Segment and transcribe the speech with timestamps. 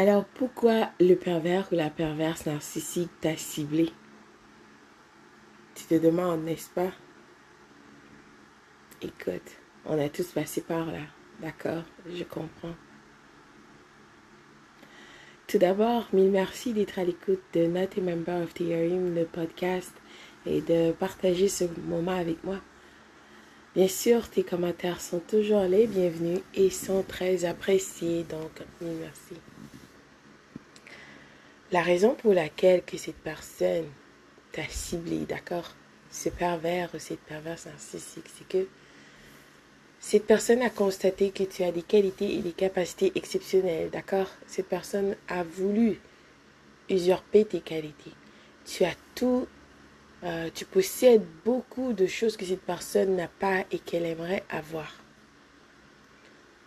[0.00, 3.92] Alors pourquoi le pervers ou la perverse narcissique t'a ciblé?
[5.74, 6.90] Tu te demandes, n'est-ce pas?
[9.02, 11.02] Écoute, on a tous passé par là,
[11.42, 11.82] d'accord?
[12.10, 12.74] Je comprends.
[15.46, 19.26] Tout d'abord, mille merci d'être à l'écoute de Not a Member of the Hearing, le
[19.26, 19.92] podcast,
[20.46, 22.56] et de partager ce moment avec moi.
[23.74, 29.34] Bien sûr, tes commentaires sont toujours les bienvenus et sont très appréciés, donc mille merci.
[31.72, 33.86] La raison pour laquelle que cette personne
[34.50, 35.76] t'a ciblé, d'accord,
[36.10, 38.66] ce pervers ou cette perverse narcissique, c'est que
[40.00, 44.26] cette personne a constaté que tu as des qualités et des capacités exceptionnelles, d'accord?
[44.48, 46.00] Cette personne a voulu
[46.88, 48.14] usurper tes qualités.
[48.64, 49.46] Tu as tout,
[50.24, 54.92] euh, tu possèdes beaucoup de choses que cette personne n'a pas et qu'elle aimerait avoir.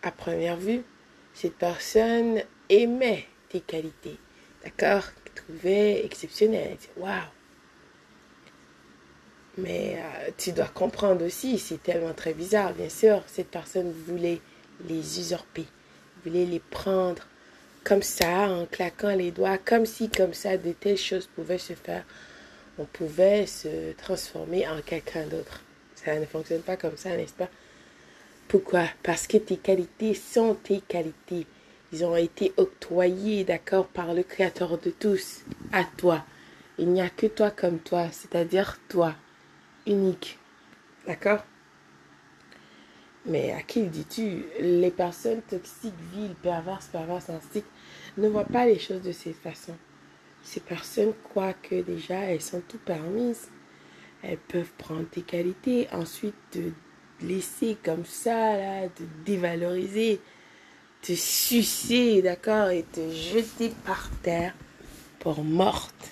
[0.02, 0.84] À première vue,
[1.34, 4.18] cette personne aimait tes qualités
[4.64, 5.04] d'accord,
[5.36, 6.78] trouvait exceptionnel.
[6.98, 7.22] Waouh!
[9.58, 14.42] Mais euh, tu dois comprendre aussi, c'est tellement très bizarre, bien sûr, cette personne voulait
[14.88, 15.66] les usurper,
[16.26, 17.28] voulait les prendre
[17.84, 21.74] comme ça, en claquant les doigts, comme si, comme ça, de telles choses pouvaient se
[21.74, 22.04] faire.
[22.80, 25.62] On pouvait se transformer en quelqu'un d'autre.
[25.96, 27.50] Ça ne fonctionne pas comme ça, n'est-ce pas?
[28.48, 28.86] Pourquoi?
[29.04, 31.46] Parce que tes qualités sont tes qualités.
[31.94, 36.26] Ils ont été octroyés, d'accord, par le Créateur de tous, à toi.
[36.80, 39.14] Il n'y a que toi comme toi, c'est-à-dire toi,
[39.86, 40.40] unique.
[41.06, 41.46] D'accord?
[43.28, 44.44] Mais à qui dis-tu?
[44.60, 47.64] Les personnes toxiques, viles, perverses, perverses, ainsi,
[48.18, 49.76] ne voient pas les choses de cette façon.
[50.42, 53.50] Ces personnes croient que déjà elles sont tout permises.
[54.24, 56.72] Elles peuvent prendre tes qualités, ensuite te
[57.22, 60.20] laisser comme ça, là, te dévaloriser
[61.04, 64.56] te sucer, d'accord, et te jeter par terre
[65.20, 66.12] pour morte.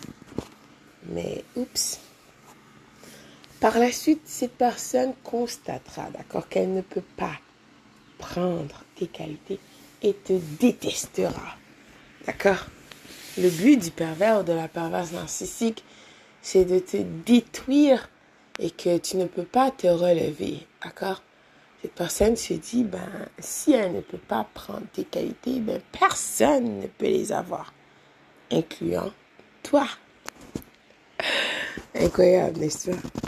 [1.07, 1.99] Mais oups.
[3.59, 7.37] Par la suite, cette personne constatera, d'accord, qu'elle ne peut pas
[8.17, 9.59] prendre tes qualités
[10.03, 11.57] et te détestera.
[12.25, 12.65] D'accord
[13.37, 15.83] Le but du pervers ou de la perverse narcissique,
[16.41, 18.09] c'est de te détruire
[18.59, 20.67] et que tu ne peux pas te relever.
[20.83, 21.21] D'accord
[21.81, 26.79] cette personne se dit, ben, si elle ne peut pas prendre tes qualités, ben, personne
[26.79, 27.73] ne peut les avoir,
[28.51, 29.11] incluant
[29.63, 29.87] toi.
[31.95, 32.97] Incroyable, n'est-ce pas?